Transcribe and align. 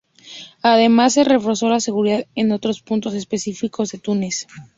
Además, 0.63 1.13
se 1.13 1.23
reforzó 1.23 1.69
la 1.69 1.79
seguridad 1.79 2.25
en 2.33 2.51
otros 2.51 2.81
puntos 2.81 3.13
específicos 3.13 3.91
de 3.91 3.99
Túnez. 3.99 4.47